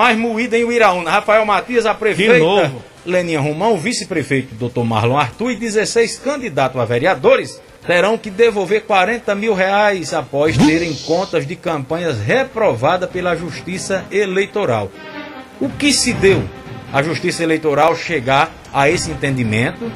mais 0.00 0.18
moída 0.18 0.56
em 0.56 0.64
Uiraúna. 0.64 1.10
Rafael 1.10 1.44
Matias, 1.44 1.84
a 1.84 1.92
De 1.92 1.98
prefeita 1.98 2.38
novo. 2.38 2.82
Leninha 3.04 3.38
Romão, 3.38 3.74
o 3.74 3.76
vice-prefeito 3.76 4.54
Dr. 4.54 4.82
Marlon 4.82 5.18
Arthur 5.18 5.50
e 5.50 5.56
16 5.56 6.18
candidatos 6.20 6.80
a 6.80 6.86
vereadores 6.86 7.60
terão 7.86 8.16
que 8.16 8.30
devolver 8.30 8.84
40 8.84 9.34
mil 9.34 9.52
reais 9.52 10.14
após 10.14 10.56
terem 10.56 10.94
contas 11.06 11.46
de 11.46 11.54
campanhas 11.54 12.18
reprovadas 12.18 13.10
pela 13.10 13.36
Justiça 13.36 14.06
Eleitoral. 14.10 14.90
O 15.60 15.68
que 15.68 15.92
se 15.92 16.14
deu 16.14 16.42
a 16.90 17.02
Justiça 17.02 17.42
Eleitoral 17.42 17.94
chegar 17.94 18.50
a 18.72 18.88
esse 18.88 19.10
entendimento 19.10 19.92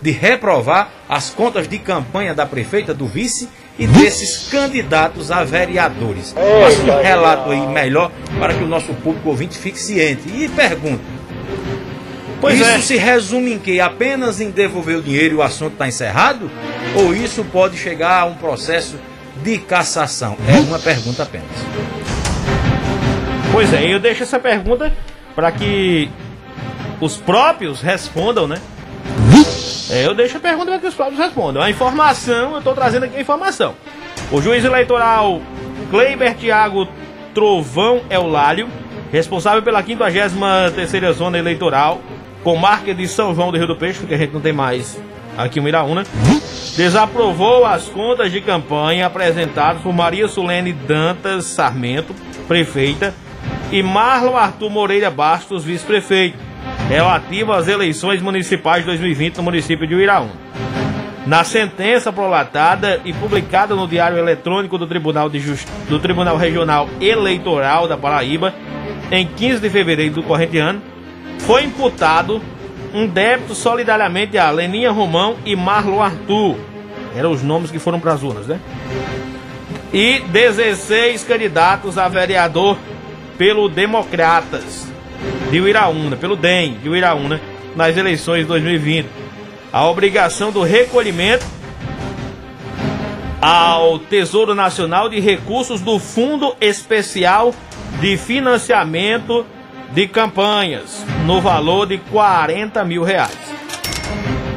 de 0.00 0.10
reprovar 0.10 0.90
as 1.08 1.30
contas 1.30 1.66
de 1.68 1.78
campanha 1.78 2.34
da 2.34 2.46
prefeita, 2.46 2.94
do 2.94 3.06
vice 3.06 3.48
e 3.78 3.86
desses 3.86 4.48
candidatos 4.48 5.30
a 5.30 5.44
vereadores? 5.44 6.32
Faça 6.34 6.82
um 6.82 7.02
relato 7.02 7.50
aí 7.50 7.66
melhor 7.66 8.10
para 8.38 8.54
que 8.54 8.62
o 8.62 8.68
nosso 8.68 8.94
público 8.94 9.28
ouvinte 9.28 9.58
fique 9.58 9.78
ciente. 9.78 10.28
E 10.28 10.48
pergunto, 10.48 11.02
Pois 12.40 12.60
isso 12.60 12.70
é. 12.70 12.78
se 12.78 12.96
resume 12.96 13.54
em 13.54 13.58
que 13.58 13.80
apenas 13.80 14.40
em 14.40 14.50
devolver 14.50 14.98
o 14.98 15.02
dinheiro 15.02 15.34
e 15.34 15.38
o 15.38 15.42
assunto 15.42 15.72
está 15.72 15.88
encerrado? 15.88 16.48
Ou 16.94 17.12
isso 17.14 17.44
pode 17.44 17.76
chegar 17.76 18.20
a 18.20 18.24
um 18.26 18.34
processo 18.34 18.96
de 19.42 19.58
cassação? 19.58 20.36
É 20.48 20.60
uma 20.60 20.78
pergunta 20.78 21.24
apenas. 21.24 21.48
Pois 23.50 23.72
é, 23.72 23.92
eu 23.92 23.98
deixo 23.98 24.22
essa 24.22 24.38
pergunta 24.38 24.92
para 25.34 25.50
que 25.50 26.08
os 27.00 27.16
próprios 27.16 27.80
respondam, 27.80 28.46
né? 28.46 28.60
É, 29.90 30.06
eu 30.06 30.14
deixo 30.14 30.36
a 30.36 30.40
pergunta 30.40 30.70
para 30.70 30.78
que 30.80 30.86
os 30.86 30.94
próprios 30.94 31.18
respondam. 31.18 31.62
A 31.62 31.70
informação, 31.70 32.52
eu 32.52 32.58
estou 32.58 32.74
trazendo 32.74 33.04
aqui 33.04 33.16
a 33.16 33.20
informação. 33.20 33.74
O 34.30 34.40
juiz 34.42 34.64
eleitoral 34.64 35.40
Kleiber 35.90 36.34
Thiago 36.34 36.86
Trovão 37.32 38.02
Eulálio, 38.10 38.68
responsável 39.10 39.62
pela 39.62 39.82
53ª 39.82 41.12
Zona 41.12 41.38
Eleitoral, 41.38 42.00
com 42.42 42.56
marca 42.56 42.94
de 42.94 43.08
São 43.08 43.34
João 43.34 43.50
do 43.50 43.56
Rio 43.56 43.66
do 43.66 43.76
Peixe, 43.76 44.00
porque 44.00 44.14
a 44.14 44.18
gente 44.18 44.32
não 44.32 44.40
tem 44.40 44.52
mais 44.52 45.00
aqui 45.36 45.60
em 45.60 45.62
Miraúna, 45.62 46.04
desaprovou 46.76 47.64
as 47.64 47.84
contas 47.88 48.30
de 48.30 48.40
campanha 48.40 49.06
apresentadas 49.06 49.80
por 49.82 49.92
Maria 49.92 50.28
Sulene 50.28 50.72
Dantas 50.72 51.46
Sarmento, 51.46 52.14
prefeita, 52.46 53.14
e 53.70 53.82
Marlon 53.82 54.36
Arthur 54.36 54.70
Moreira 54.70 55.10
Bastos, 55.10 55.64
vice-prefeito, 55.64 56.38
relativo 56.88 57.52
às 57.52 57.68
eleições 57.68 58.22
municipais 58.22 58.80
de 58.80 58.86
2020 58.86 59.36
no 59.36 59.42
município 59.42 59.86
de 59.86 59.94
Uiraúna. 59.94 60.32
Na 61.26 61.44
sentença 61.44 62.10
prolatada 62.10 63.02
e 63.04 63.12
publicada 63.12 63.74
no 63.74 63.86
Diário 63.86 64.16
Eletrônico 64.16 64.78
do 64.78 64.86
Tribunal, 64.86 65.28
do 65.28 65.98
Tribunal 65.98 66.38
Regional 66.38 66.88
Eleitoral 66.98 67.86
da 67.86 67.98
Paraíba, 67.98 68.54
em 69.12 69.26
15 69.26 69.60
de 69.60 69.68
fevereiro 69.68 70.14
do 70.14 70.22
corrente 70.22 70.56
ano, 70.56 70.80
foi 71.40 71.64
imputado 71.64 72.40
um 72.94 73.06
débito 73.06 73.54
solidariamente 73.54 74.38
a 74.38 74.50
Leninha 74.50 74.90
Romão 74.90 75.36
e 75.44 75.54
Marlon 75.54 76.00
Arthur. 76.00 76.56
Eram 77.14 77.30
os 77.30 77.42
nomes 77.42 77.70
que 77.70 77.78
foram 77.78 78.00
para 78.00 78.14
as 78.14 78.22
urnas, 78.22 78.46
né? 78.46 78.58
E 79.92 80.20
16 80.20 81.24
candidatos 81.24 81.98
a 81.98 82.08
vereador 82.08 82.78
pelo 83.36 83.68
Democratas 83.68 84.88
de 85.50 85.60
Uiraúna, 85.60 86.16
pelo 86.16 86.36
DEM 86.36 86.78
de 86.82 86.88
Uiraúna, 86.88 87.40
nas 87.76 87.96
eleições 87.96 88.40
de 88.40 88.44
2020. 88.46 89.06
A 89.72 89.86
obrigação 89.86 90.50
do 90.50 90.62
recolhimento 90.62 91.44
ao 93.40 93.98
Tesouro 93.98 94.54
Nacional 94.54 95.08
de 95.08 95.20
recursos 95.20 95.80
do 95.80 95.98
Fundo 95.98 96.54
Especial 96.60 97.54
de 98.00 98.16
Financiamento 98.16 99.46
de 99.92 100.06
Campanhas, 100.06 101.04
no 101.24 101.40
valor 101.40 101.86
de 101.86 101.98
40 101.98 102.84
mil 102.84 103.02
reais. 103.02 103.36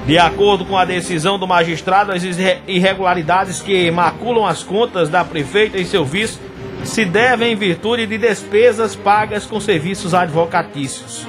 De 0.06 0.18
acordo 0.18 0.66
com 0.66 0.76
a 0.78 0.84
decisão 0.84 1.38
do 1.38 1.48
magistrado, 1.48 2.12
as 2.12 2.24
irre- 2.24 2.58
irregularidades 2.68 3.62
que 3.62 3.90
maculam 3.92 4.46
as 4.46 4.64
contas 4.64 5.10
da 5.10 5.24
prefeita 5.24 5.78
e 5.78 5.86
seu 5.86 6.04
vice 6.04 6.40
se 6.84 7.06
devem 7.06 7.54
em 7.54 7.56
virtude 7.56 8.06
de 8.06 8.18
despesas 8.18 8.96
pagas 8.96 9.46
com 9.46 9.60
serviços 9.60 10.14
advocatícios. 10.14 11.26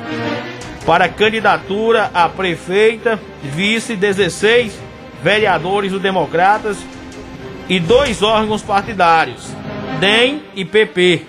Para 0.86 1.08
candidatura 1.08 2.10
a 2.12 2.28
prefeita, 2.28 3.20
vice 3.42 3.94
16 3.94 4.78
vereadores 5.22 5.92
do 5.92 6.00
Democratas 6.00 6.78
e 7.68 7.78
dois 7.78 8.22
órgãos 8.22 8.62
partidários, 8.62 9.48
DEM 10.00 10.42
e 10.54 10.64
PP, 10.64 11.26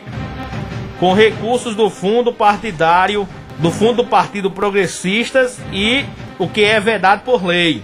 com 1.00 1.14
recursos 1.14 1.76
do 1.76 1.90
fundo 1.90 2.34
partidário, 2.34 3.28
do 3.60 3.70
fundo 3.70 4.04
do 4.04 4.06
Partido 4.06 4.50
Progressistas 4.50 5.60
e 5.72 6.04
o 6.40 6.48
que 6.48 6.64
é 6.64 6.80
vedado 6.80 7.24
por 7.24 7.46
lei. 7.46 7.84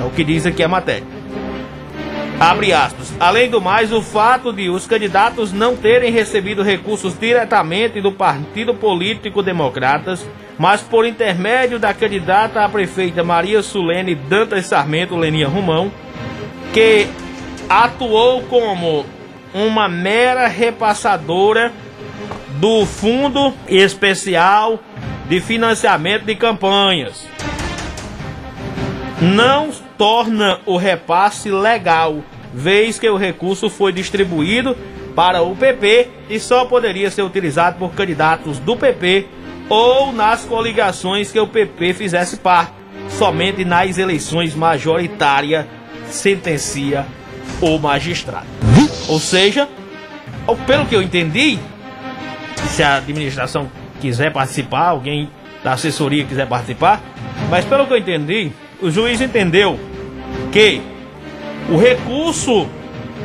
É 0.00 0.04
o 0.04 0.10
que 0.10 0.22
diz 0.22 0.46
aqui 0.46 0.62
a 0.62 0.68
matéria. 0.68 1.15
Abre 2.38 2.72
aspas. 2.72 3.14
Além 3.18 3.48
do 3.48 3.62
mais, 3.62 3.90
o 3.92 4.02
fato 4.02 4.52
de 4.52 4.68
os 4.68 4.86
candidatos 4.86 5.52
não 5.52 5.74
terem 5.74 6.12
recebido 6.12 6.62
recursos 6.62 7.18
diretamente 7.18 8.00
do 8.00 8.12
Partido 8.12 8.74
Político 8.74 9.42
Democratas, 9.42 10.26
mas 10.58 10.82
por 10.82 11.06
intermédio 11.06 11.78
da 11.78 11.94
candidata 11.94 12.62
a 12.62 12.68
prefeita 12.68 13.24
Maria 13.24 13.62
Sulene 13.62 14.14
Dantas 14.14 14.66
Sarmento 14.66 15.16
Leninha 15.16 15.48
Romão, 15.48 15.90
que 16.74 17.06
atuou 17.70 18.42
como 18.42 19.06
uma 19.54 19.88
mera 19.88 20.46
repassadora 20.46 21.72
do 22.60 22.84
Fundo 22.84 23.54
Especial 23.66 24.78
de 25.26 25.40
Financiamento 25.40 26.24
de 26.26 26.34
Campanhas. 26.34 27.26
Não 29.20 29.70
torna 29.96 30.60
o 30.66 30.76
repasse 30.76 31.50
legal, 31.50 32.22
vez 32.52 32.98
que 32.98 33.08
o 33.08 33.16
recurso 33.16 33.68
foi 33.68 33.92
distribuído 33.92 34.76
para 35.14 35.42
o 35.42 35.56
PP 35.56 36.08
e 36.28 36.38
só 36.38 36.64
poderia 36.66 37.10
ser 37.10 37.22
utilizado 37.22 37.78
por 37.78 37.92
candidatos 37.92 38.58
do 38.58 38.76
PP 38.76 39.26
ou 39.68 40.12
nas 40.12 40.44
coligações 40.44 41.32
que 41.32 41.40
o 41.40 41.46
PP 41.46 41.94
fizesse 41.94 42.36
parte, 42.36 42.72
somente 43.08 43.64
nas 43.64 43.98
eleições 43.98 44.54
majoritárias, 44.54 45.66
sentencia 46.08 47.06
o 47.60 47.78
magistrado. 47.78 48.46
Ou 49.08 49.18
seja, 49.18 49.68
pelo 50.66 50.86
que 50.86 50.94
eu 50.94 51.02
entendi, 51.02 51.58
se 52.68 52.82
a 52.82 52.96
administração 52.96 53.70
quiser 54.00 54.32
participar, 54.32 54.88
alguém 54.88 55.30
da 55.64 55.72
assessoria 55.72 56.24
quiser 56.24 56.46
participar, 56.46 57.00
mas 57.50 57.64
pelo 57.64 57.86
que 57.86 57.92
eu 57.92 57.98
entendi, 57.98 58.52
o 58.80 58.90
juiz 58.90 59.20
entendeu 59.20 59.78
que 60.52 60.80
o 61.70 61.76
recurso 61.76 62.66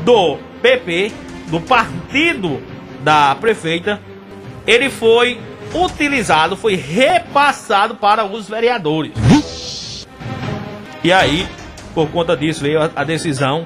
do 0.04 0.38
PP, 0.62 1.12
do 1.48 1.60
partido 1.60 2.62
da 3.04 3.36
prefeita, 3.36 4.00
ele 4.66 4.90
foi 4.90 5.40
utilizado, 5.74 6.56
foi 6.56 6.76
repassado 6.76 7.96
para 7.96 8.26
os 8.26 8.48
vereadores. 8.50 10.08
E 11.04 11.12
aí, 11.12 11.48
por 11.94 12.10
conta 12.10 12.36
disso, 12.38 12.62
veio 12.62 12.82
a, 12.82 12.90
a 12.96 13.04
decisão 13.04 13.66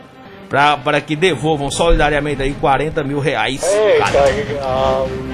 para 0.49 1.01
que 1.01 1.15
devolvam 1.15 1.69
solidariamente 1.71 2.41
aí 2.41 2.53
40 2.53 3.03
mil 3.03 3.19
reais 3.19 3.61
cada. 3.99 4.19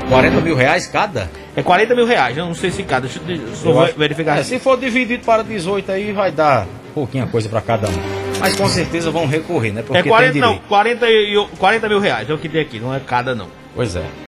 40 0.09 0.41
mil 0.41 0.55
reais 0.55 0.87
cada? 0.87 1.29
É 1.55 1.61
40 1.61 1.93
mil 1.95 2.05
reais, 2.05 2.37
eu 2.37 2.45
não 2.45 2.53
sei 2.53 2.71
se 2.71 2.81
cada. 2.83 3.07
Deixa, 3.07 3.19
eu- 3.65 3.71
eu 3.87 3.93
verificar 3.97 4.37
É, 4.39 4.43
se 4.43 4.57
for 4.59 4.79
dividido 4.79 5.23
para 5.25 5.43
18 5.43 5.91
aí 5.91 6.11
vai 6.13 6.31
dar 6.31 6.65
pouquinha 6.93 7.27
coisa 7.27 7.49
para 7.49 7.59
cada 7.61 7.89
um. 7.89 7.93
Mas 8.39 8.55
com 8.55 8.67
certeza 8.67 9.11
vão 9.11 9.25
recorrer, 9.27 9.71
né? 9.71 9.81
Porque 9.81 9.97
É 9.97 10.01
tem 10.03 10.09
40, 10.11 10.39
não, 10.39 10.47
direito. 10.53 10.67
40, 10.67 11.09
e- 11.09 11.47
40 11.59 11.89
mil 11.89 11.99
reais, 11.99 12.29
é 12.29 12.33
o 12.33 12.37
que 12.37 12.47
tem 12.49 12.61
aqui, 12.61 12.79
não 12.79 12.93
é 12.93 12.99
cada 12.99 13.35
não. 13.35 13.47
Pois 13.75 13.95
é. 13.95 14.03